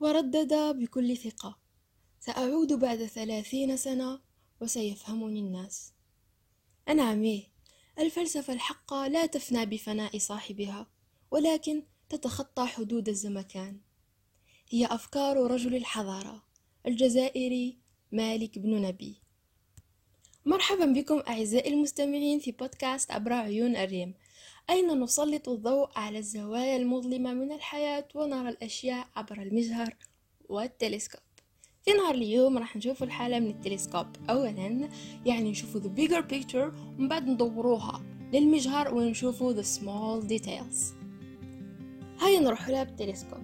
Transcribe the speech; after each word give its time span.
وردد 0.00 0.54
بكل 0.54 1.16
ثقة. 1.16 1.58
سأعود 2.20 2.72
بعد 2.72 3.04
ثلاثين 3.04 3.76
سنة 3.76 4.20
وسيفهمني 4.60 5.40
الناس. 5.40 5.92
أنعم 6.88 7.22
إيه 7.22 7.48
الفلسفة 7.98 8.52
الحقة 8.52 9.08
لا 9.08 9.26
تفنى 9.26 9.66
بفناء 9.66 10.18
صاحبها 10.18 10.86
ولكن 11.30 11.82
تتخطى 12.08 12.66
حدود 12.66 13.08
الزمكان. 13.08 13.80
هي 14.70 14.86
أفكار 14.86 15.36
رجل 15.36 15.76
الحضارة 15.76 16.42
الجزائري 16.86 17.78
مالك 18.12 18.58
بن 18.58 18.82
نبي. 18.82 19.22
مرحبا 20.46 20.86
بكم 20.86 21.22
أعزائي 21.28 21.74
المستمعين 21.74 22.38
في 22.38 22.52
بودكاست 22.52 23.10
عبر 23.10 23.32
عيون 23.32 23.76
الريم. 23.76 24.14
أين 24.70 25.00
نسلط 25.00 25.48
الضوء 25.48 25.88
على 25.96 26.18
الزوايا 26.18 26.76
المظلمة 26.76 27.34
من 27.34 27.52
الحياة 27.52 28.08
ونرى 28.14 28.48
الأشياء 28.48 29.06
عبر 29.16 29.42
المجهر 29.42 29.96
والتلسكوب؟ 30.48 31.20
في 31.84 31.92
نهار 31.92 32.14
اليوم 32.14 32.58
راح 32.58 32.76
نشوف 32.76 33.02
الحالة 33.02 33.38
من 33.38 33.50
التلسكوب. 33.50 34.06
أولا 34.30 34.88
يعني 35.26 35.50
نشوفوا 35.50 35.80
the 35.80 35.84
bigger 35.84 36.22
picture 36.32 36.72
ومن 36.98 37.08
بعد 37.08 37.28
ندوروها 37.28 38.02
للمجهر 38.32 38.94
ونشوفوا 38.94 39.62
the 39.62 39.66
small 39.66 40.28
details. 40.28 40.94
هاي 42.20 42.38
نروح 42.38 42.68
لها 42.68 42.84
بالتلسكوب 42.84 43.42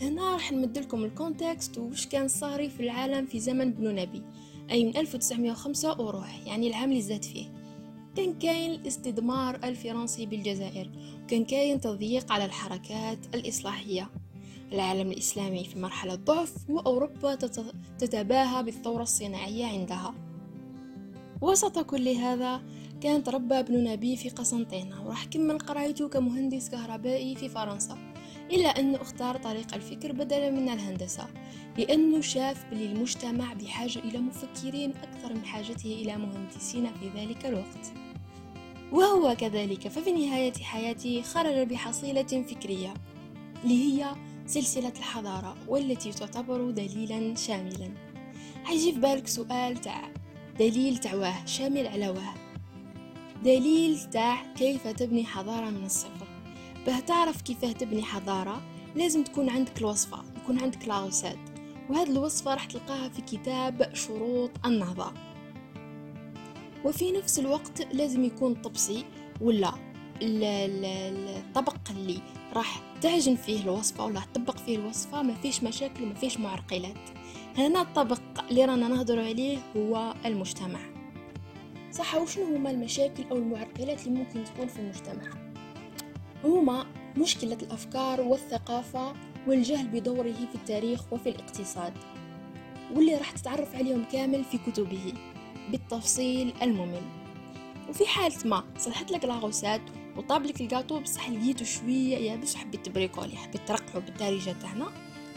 هنا 0.00 0.32
راح 0.32 0.52
نمدلكم 0.52 1.04
ال 1.04 1.13
context 1.13 1.78
وش 1.78 2.06
كان 2.06 2.28
صاري 2.28 2.70
في 2.70 2.82
العالم 2.82 3.26
في 3.26 3.40
زمن 3.40 3.72
بن 3.72 3.90
نبي 3.90 4.22
أي 4.70 4.84
من 4.84 4.96
1905 4.96 6.00
وروح 6.00 6.46
يعني 6.46 6.68
العام 6.68 6.90
اللي 6.90 7.02
زاد 7.02 7.24
فيه. 7.24 7.59
كان 8.16 8.38
كاين 8.38 8.70
الاستدمار 8.70 9.54
الفرنسي 9.64 10.26
بالجزائر 10.26 10.90
وكان 11.24 11.44
كاين 11.44 11.80
تضييق 11.80 12.32
على 12.32 12.44
الحركات 12.44 13.18
الإصلاحية. 13.34 14.10
العالم 14.72 15.10
الإسلامي 15.10 15.64
في 15.64 15.78
مرحلة 15.78 16.14
ضعف 16.14 16.70
وأوروبا 16.70 17.34
تتباهى 17.98 18.62
بالثورة 18.62 19.02
الصناعية 19.02 19.66
عندها. 19.66 20.14
وسط 21.40 21.78
كل 21.78 22.08
هذا 22.08 22.62
كان 23.00 23.22
تربى 23.22 23.54
ابن 23.58 23.84
نبي 23.84 24.16
في 24.16 24.28
قسنطينة 24.28 25.06
وراح 25.06 25.24
كمل 25.24 25.58
قرايته 25.58 26.08
كمهندس 26.08 26.70
كهربائي 26.70 27.36
في 27.36 27.48
فرنسا. 27.48 28.09
إلا 28.52 28.68
أنه 28.68 29.02
أختار 29.02 29.36
طريق 29.36 29.74
الفكر 29.74 30.12
بدلا 30.12 30.50
من 30.50 30.68
الهندسة 30.68 31.26
لأنه 31.78 32.20
شاف 32.20 32.64
بلي 32.70 32.86
المجتمع 32.86 33.52
بحاجة 33.52 33.98
إلى 33.98 34.18
مفكرين 34.18 34.92
أكثر 35.02 35.34
من 35.34 35.44
حاجته 35.44 35.92
إلى 35.92 36.16
مهندسين 36.16 36.86
في 36.94 37.08
ذلك 37.20 37.46
الوقت. 37.46 37.92
وهو 38.92 39.36
كذلك 39.36 39.88
ففي 39.88 40.12
نهاية 40.12 40.52
حياته 40.52 41.22
خرج 41.22 41.68
بحصيلة 41.68 42.22
فكرية 42.22 42.94
اللي 43.64 43.74
هي 43.74 44.14
سلسلة 44.46 44.92
الحضارة 44.98 45.56
والتي 45.68 46.12
تعتبر 46.12 46.70
دليلا 46.70 47.34
شاملا. 47.34 47.90
حيجي 48.64 48.92
في 48.92 49.00
بالك 49.00 49.26
سؤال 49.26 49.76
تاع 49.76 50.12
دليل 50.58 50.96
تاع 50.96 51.14
واه 51.14 51.46
شامل 51.46 51.86
على 51.86 52.08
واه؟ 52.08 52.34
دليل 53.44 54.00
تاع 54.10 54.52
كيف 54.54 54.86
تبني 54.86 55.24
حضارة 55.24 55.70
من 55.70 55.84
الصفر؟ 55.84 56.29
باه 56.86 57.00
تعرف 57.00 57.42
كيف 57.42 57.64
تبني 57.64 58.02
حضارة 58.02 58.62
لازم 58.96 59.24
تكون 59.24 59.50
عندك 59.50 59.78
الوصفة 59.78 60.24
يكون 60.42 60.62
عندك 60.62 60.88
لاغوسات 60.88 61.38
وهذه 61.90 62.10
الوصفة 62.10 62.54
راح 62.54 62.64
تلقاها 62.64 63.08
في 63.08 63.22
كتاب 63.22 63.90
شروط 63.94 64.50
النهضة. 64.66 65.12
وفي 66.84 67.12
نفس 67.12 67.38
الوقت 67.38 67.94
لازم 67.94 68.24
يكون 68.24 68.54
طبسي 68.54 69.04
ولا 69.40 69.72
الطبق 70.22 71.90
اللي 71.90 72.20
راح 72.54 72.82
تعجن 73.00 73.36
فيه 73.36 73.62
الوصفة 73.62 74.04
ولا 74.04 74.20
تطبق 74.20 74.56
فيه 74.56 74.76
الوصفة 74.76 75.22
ما 75.22 75.34
فيش 75.34 75.62
مشاكل 75.62 76.02
وما 76.02 76.14
فيش 76.14 76.40
معرقلات. 76.40 77.10
هنا 77.58 77.82
الطبق 77.82 78.20
اللي 78.50 78.64
رانا 78.64 78.88
نهضر 78.88 79.20
عليه 79.20 79.58
هو 79.76 80.14
المجتمع. 80.24 80.80
صح 81.92 82.14
وشنو 82.14 82.44
هما 82.44 82.70
المشاكل 82.70 83.24
أو 83.30 83.36
المعرقلات 83.36 84.06
اللي 84.06 84.18
ممكن 84.18 84.44
تكون 84.44 84.66
في 84.66 84.78
المجتمع؟ 84.78 85.49
هما 86.44 86.86
مشكلة 87.16 87.58
الأفكار 87.62 88.20
والثقافة 88.20 89.12
والجهل 89.46 89.88
بدوره 89.88 90.32
في 90.32 90.54
التاريخ 90.54 91.12
وفي 91.12 91.28
الاقتصاد 91.28 91.92
واللي 92.94 93.14
راح 93.14 93.30
تتعرف 93.30 93.74
عليهم 93.74 94.04
كامل 94.04 94.44
في 94.44 94.58
كتبه 94.58 95.12
بالتفصيل 95.70 96.52
الممل. 96.62 97.02
وفي 97.88 98.06
حالة 98.06 98.36
ما 98.44 98.64
صلحت 98.78 99.10
لك 99.10 99.24
la 99.24 99.36
recette 99.36 99.80
وطاب 100.16 100.44
لك 100.44 100.60
الجاتو 100.60 101.00
بصح 101.00 101.30
لقيتو 101.30 101.64
شوية 101.64 102.16
يابس 102.16 102.54
وحبيت 102.54 102.86
تبريكولي 102.86 103.36
حبيت 103.36 103.68
ترقعو 103.68 104.00
بالدارجة 104.00 104.54
تاعنا 104.62 104.86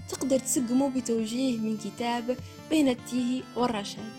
تقدر 0.09 0.39
تسقمو 0.39 0.89
بتوجيه 0.89 1.57
من 1.57 1.77
كتاب 1.77 2.37
بين 2.69 2.89
التيه 2.89 3.41
والرشاد 3.55 4.13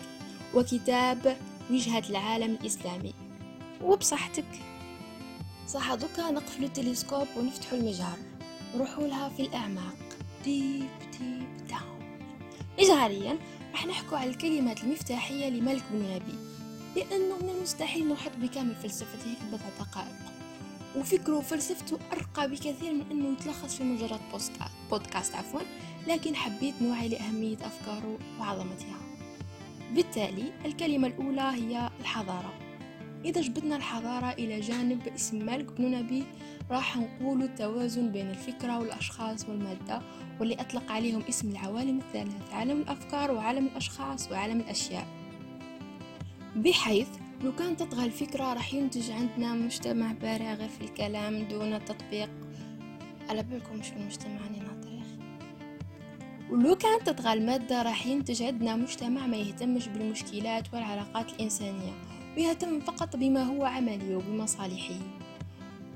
وكتاب 0.53 1.37
وجهة 1.71 2.03
العالم 2.09 2.57
الإسلامي. 2.61 3.13
وبصحتك 3.83 4.45
صح 5.67 5.93
دوكا 5.93 6.31
نقفلو 6.31 6.65
التلسكوب 6.65 7.27
ونفتحو 7.37 7.75
المجهر. 7.75 8.17
نروحو 8.75 9.05
لها 9.05 9.29
في 9.29 9.41
الأعماق. 9.41 9.97
deep 10.43 10.89
ديب 11.19 11.67
داون. 11.69 12.19
إجهاريا 12.79 13.37
راح 13.71 13.87
نحكو 13.87 14.15
على 14.15 14.29
الكلمات 14.29 14.83
المفتاحية 14.83 15.49
لملك 15.49 15.83
بن 15.91 15.99
نبي. 15.99 16.37
لأنه 16.95 17.37
من 17.41 17.49
المستحيل 17.49 18.07
نحط 18.07 18.31
بكامل 18.41 18.75
فلسفته 18.75 19.23
في 19.23 19.45
بضع 19.51 19.85
دقائق 19.85 20.15
وفكره 20.95 21.37
وفلسفته 21.37 21.99
أرقى 22.13 22.49
بكثير 22.49 22.93
من 22.93 23.05
أنه 23.11 23.33
يتلخص 23.33 23.75
في 23.75 23.83
مجرد 23.83 24.19
بودكاست 24.91 25.35
عفوا 25.35 25.61
لكن 26.07 26.35
حبيت 26.35 26.81
نوعي 26.81 27.09
لأهمية 27.09 27.57
أفكاره 27.61 28.17
وعظمتها. 28.39 28.97
بالتالي 29.93 30.51
الكلمة 30.65 31.07
الأولى 31.07 31.41
هي 31.41 31.89
الحضارة. 31.99 32.64
إذا 33.25 33.41
جبتنا 33.41 33.75
الحضارة 33.75 34.31
إلى 34.31 34.59
جانب 34.59 35.07
اسم 35.07 35.45
مالك 35.45 35.71
بن 35.71 35.91
نبي 35.91 36.23
راح 36.71 36.97
نقول 36.97 37.43
التوازن 37.43 38.11
بين 38.11 38.29
الفكرة 38.29 38.79
والأشخاص 38.79 39.49
والمادة 39.49 40.01
واللي 40.39 40.55
أطلق 40.55 40.91
عليهم 40.91 41.21
اسم 41.29 41.49
العوالم 41.49 41.99
الثلاث 41.99 42.53
عالم 42.53 42.81
الأفكار 42.81 43.31
وعالم 43.31 43.65
الأشخاص 43.65 44.31
وعالم 44.31 44.59
الأشياء. 44.59 45.07
بحيث 46.55 47.07
لو 47.43 47.55
كان 47.55 47.77
تطغى 47.77 48.05
الفكرة 48.05 48.53
راح 48.53 48.73
ينتج 48.73 49.11
عندنا 49.11 49.53
مجتمع 49.53 50.11
بارع 50.11 50.53
غير 50.53 50.69
في 50.69 50.81
الكلام 50.81 51.43
دون 51.47 51.85
تطبيق. 51.85 52.29
على 53.29 53.43
بالكم 53.43 53.81
شو 53.83 53.95
المجتمع 53.95 54.45
ولو 56.51 56.75
كان 56.75 57.03
تطغى 57.03 57.33
المادة 57.33 57.81
راح 57.81 58.07
ينتج 58.07 58.43
عندنا 58.43 58.75
مجتمع 58.75 59.27
ما 59.27 59.37
يهتمش 59.37 59.87
بالمشكلات 59.87 60.73
والعلاقات 60.73 61.33
الإنسانية. 61.33 61.93
ويهتم 62.37 62.79
فقط 62.79 63.15
بما 63.15 63.43
هو 63.43 63.65
عملي 63.65 64.15
وبمصالحه 64.15 64.99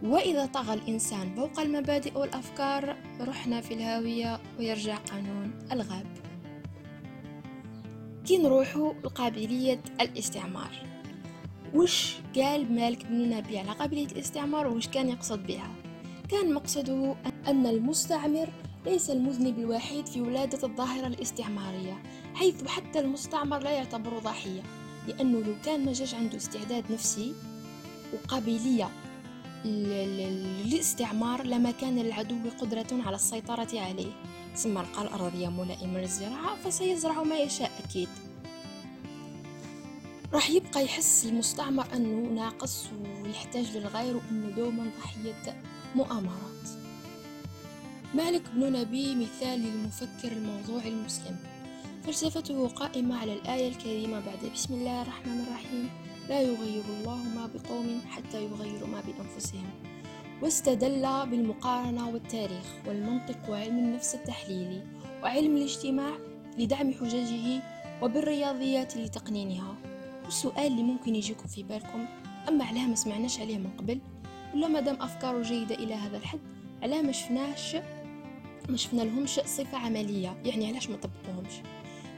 وإذا 0.04 0.46
طغى 0.46 0.74
الإنسان 0.74 1.36
فوق 1.36 1.60
المبادئ 1.60 2.18
والأفكار 2.18 2.96
رحنا 3.22 3.62
في 3.62 3.74
الهاوية 3.74 4.40
ويرجع 4.60 4.96
قانون 4.96 5.52
الغاب. 5.72 6.08
كي 8.26 8.38
نروحوا 8.38 8.94
لقابلية 9.04 9.82
الاستعمار. 10.02 10.72
وش 11.74 12.16
قال 12.36 12.76
مالك 12.76 13.06
بن 13.06 13.30
نبي 13.30 13.60
على 13.60 13.72
قابلية 13.72 14.06
الاستعمار 14.06 14.68
وش 14.68 14.88
كان 14.88 15.10
يقصد 15.10 15.48
بها؟ 15.48 15.72
كان 16.30 16.54
مقصده 16.54 17.16
أن 17.48 17.66
المستعمر 17.66 18.50
ليس 18.86 19.10
المذنب 19.10 19.60
الوحيد 19.60 20.06
في 20.06 20.22
ولادة 20.22 20.68
الظاهرة 20.68 21.08
الاستعمارية 21.08 22.04
حيث 22.34 22.68
حتى 22.68 23.00
المستعمر 23.00 23.60
لا 23.60 23.72
يعتبر 23.72 24.20
ضحية. 24.20 24.62
لأنه 25.08 25.40
لو 25.40 25.56
كان 25.66 25.86
ما 25.86 25.94
جاش 25.94 26.14
عنده 26.14 26.38
استعداد 26.38 26.92
نفسي 26.92 27.34
وقابلية 28.14 28.90
للاستعمار 29.66 31.44
لما 31.44 31.72
كان 31.72 32.00
للعدو 32.00 32.36
قدرة 32.62 32.88
على 32.92 33.16
السيطرة 33.16 33.68
عليه. 33.74 34.12
ثم 34.56 34.78
لقى 34.78 35.02
الأراضي 35.02 35.48
ملائمة 35.48 36.00
للزراعة 36.00 36.56
فسيزرع 36.56 37.24
ما 37.24 37.38
يشاء 37.38 37.72
أكيد. 37.86 38.10
راح 40.34 40.50
يبقى 40.50 40.86
يحس 40.86 41.26
المستعمر 41.26 41.88
أنه 41.96 42.30
ناقص 42.30 42.86
ويحتاج 43.24 43.78
للغير 43.78 44.16
وأنه 44.16 44.56
دوما 44.56 44.92
ضحية 45.00 45.62
مؤامرات. 45.96 46.70
مالك 48.16 48.42
بن 48.54 48.72
نبي 48.72 49.16
مثال 49.16 49.60
للمفكر 49.60 50.32
الموضوعي 50.32 50.90
المسلم. 50.90 51.38
فلسفته 52.10 52.68
قائمة 52.68 53.18
على 53.18 53.34
الآية 53.34 53.68
الكريمة 53.68 54.20
بعد 54.20 54.52
بسم 54.54 54.74
الله 54.74 55.02
الرحمن 55.02 55.42
الرحيم. 55.48 55.90
لا 56.30 56.42
يغير 56.42 56.84
الله 57.00 57.16
ما 57.16 57.50
بقوم 57.56 58.02
حتى 58.10 58.44
يغيروا 58.44 58.88
ما 58.88 59.02
بأنفسهم. 59.02 59.70
واستدل 60.42 61.02
بالمقارنة 61.02 62.10
والتاريخ 62.10 62.66
والمنطق 62.88 63.50
وعلم 63.50 63.78
النفس 63.78 64.16
التحليلي 64.16 64.84
وعلم 65.24 65.58
الاجتماع 65.58 66.12
لدعم 66.58 66.94
حججه 66.94 67.62
وبالرياضيات 68.02 68.98
لتقنينها. 68.98 69.76
والسؤال 70.26 70.68
اللي 70.68 70.84
ممكن 70.84 71.16
يجيكم 71.16 71.48
في 71.48 71.64
بالكم 71.64 72.06
أما 72.48 72.66
علاه 72.66 72.88
ما 72.88 72.96
سمعناش 72.96 73.40
عليه 73.40 73.58
من 73.58 73.70
قبل 73.78 74.00
ولا 74.56 74.68
مادام 74.68 75.02
أفكاره 75.02 75.42
جيدة 75.42 75.76
إلى 75.76 75.94
هذا 75.94 76.18
الحد 76.18 76.40
علاه 76.84 77.02
ما 77.02 77.12
شفناش 77.12 77.76
ما 78.70 78.78
شفنا 78.78 79.02
لهمش 79.02 79.30
صفة 79.30 79.78
عملية 79.78 80.42
يعني 80.46 80.68
علاش 80.68 80.90
ما 80.90 80.98
طبقوهمش؟ 80.98 81.54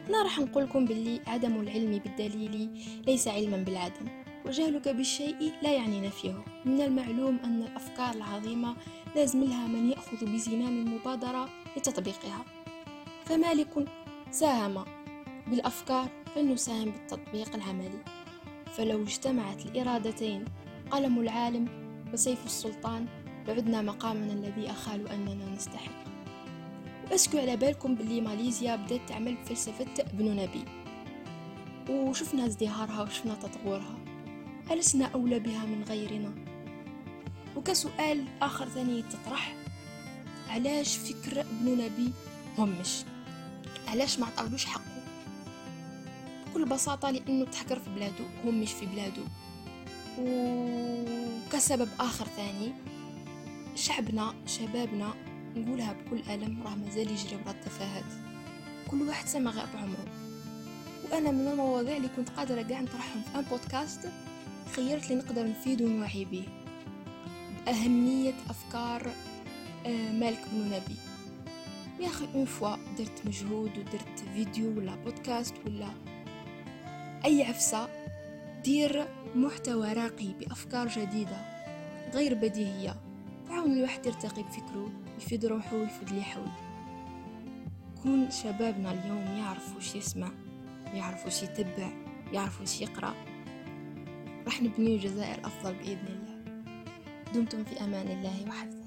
أنا 0.09 0.24
راح 0.24 0.39
نقول 0.39 0.63
لكم 0.63 0.86
باللي 0.86 1.21
عدم 1.27 1.62
العلم 1.62 1.98
بالدليل 1.98 2.69
ليس 3.07 3.27
علما 3.27 3.57
بالعدم 3.57 4.21
وجهلك 4.45 4.88
بالشيء 4.88 5.53
لا 5.62 5.74
يعني 5.74 6.01
نفيه 6.01 6.45
من 6.65 6.81
المعلوم 6.81 7.39
أن 7.44 7.63
الأفكار 7.63 8.15
العظيمة 8.15 8.75
لازم 9.15 9.44
لها 9.44 9.68
من 9.68 9.89
يأخذ 9.89 10.25
بزمام 10.25 10.88
المبادرة 10.88 11.50
لتطبيقها. 11.77 12.45
فمالك 13.25 13.88
ساهم 14.31 14.86
بالأفكار 15.48 16.09
فلنساهم 16.36 16.92
بالتطبيق 16.92 17.56
العملي. 17.56 18.03
فلو 18.65 19.03
اجتمعت 19.03 19.65
الإرادتين 19.65 20.45
قلم 20.92 21.19
العالم 21.19 21.68
وسيف 22.13 22.45
السلطان 22.45 23.06
لعدنا 23.48 23.81
مقامنا 23.81 24.33
الذي 24.33 24.71
أخال 24.71 25.07
أننا 25.07 25.56
نستحق. 25.56 26.11
واسكو 27.12 27.38
على 27.38 27.58
بالكم 27.58 27.96
باللي 27.96 28.22
ماليزيا 28.22 28.75
بدأت 28.75 29.02
تعمل 29.10 29.36
بفلسفة 29.36 29.86
ابن 30.00 30.36
نبي 30.36 30.66
وشفنا 31.90 32.46
ازدهارها 32.46 33.04
وشفنا 33.04 33.34
تطورها. 33.36 33.98
ألسنا 34.72 35.06
أولى 35.06 35.40
بها 35.40 35.66
من 35.66 35.84
غيرنا. 35.84 36.34
وكسؤال 37.56 38.25
آخر 38.42 38.69
ثاني 38.69 39.00
يتطرح 39.00 39.56
علاش 40.50 40.98
فكر 40.98 41.42
ابن 41.42 41.72
نبي 41.72 42.12
همش 42.58 43.04
علاش 43.88 44.19
ما 44.19 44.25
عطاولوش 44.25 44.66
حقه؟ 44.66 45.04
بكل 46.52 46.66
بساطة 46.66 47.10
لأنه 47.10 47.46
تحكر 47.46 47.80
في 47.80 47.90
بلادو 47.96 48.24
هم 48.46 48.62
مش 48.62 48.72
في 48.72 48.86
بلادو 48.86 49.24
وكسبب 50.19 51.90
آخر 52.00 52.25
ثاني 52.25 52.72
شعبنا 53.75 54.34
شبابنا 54.46 55.13
نقولها 55.56 55.94
بكل 55.94 56.31
ألم 56.31 56.63
راه 56.63 56.75
مازال 56.75 57.12
يجري 57.12 57.36
ورا 57.36 57.51
التفاهات. 57.51 58.03
كل 58.92 59.01
واحد 59.01 59.27
سما 59.27 59.51
غاب 59.51 59.69
عمره 59.75 60.06
وأنا 61.12 61.31
من 61.31 61.48
المواضيع 61.48 61.98
اللي 61.98 62.09
كنت 62.15 62.30
قادرة 62.30 62.62
قاع 62.62 62.81
نطرحهم 62.81 63.21
في 63.21 63.39
أن 63.39 63.44
بودكاست 63.51 64.09
خيرت 64.75 65.09
لي 65.09 65.15
نقدر 65.15 65.48
نفيد 65.48 65.81
ونوعي 65.81 66.25
به. 66.25 66.44
بأهمية 67.65 68.33
أفكار 68.50 69.12
آه، 69.86 70.12
مالك 70.12 70.39
بن 70.51 70.65
نبي. 70.65 70.95
يا 72.00 72.07
أخي 72.07 72.27
une 72.36 72.46
fois 72.46 72.75
درت 72.98 73.25
مجهود 73.25 73.77
ودرت 73.77 74.19
فيديو 74.33 74.77
ولا 74.77 74.95
بودكاست 74.95 75.53
ولا 75.65 75.88
أي 77.25 77.44
عفسة 77.44 77.89
دير 78.63 79.07
محتوى 79.36 79.94
راقي 79.94 80.27
بأفكار 80.39 80.88
جديدة 80.88 81.65
غير 82.13 82.33
بديهية. 82.33 82.95
تعاون 83.48 83.71
الواحد 83.71 84.06
يرتقي 84.06 84.44
بفكره. 84.44 84.92
يفيد 85.22 85.46
روحه 85.46 85.76
ويفيد 85.76 86.10
اللي 86.10 86.24
حوله 86.24 86.52
كون 88.04 88.32
شبابنا 88.32 88.92
اليوم 88.92 89.38
يعرف 89.38 89.76
وش 89.78 89.96
يسمع 89.96 90.32
يعرف 90.94 91.26
وش 91.26 91.44
يتبع 91.44 91.90
يعرف 92.34 92.62
وش 92.62 92.82
يقرأ 92.82 93.16
راح 94.46 94.62
نبني 94.62 94.98
جزائر 94.98 95.46
أفضل 95.46 95.74
بإذن 95.74 96.08
الله. 96.08 96.42
دمتم 97.34 97.64
في 97.64 97.84
أمان 97.84 98.08
الله 98.08 98.48
وحفظه 98.48 98.81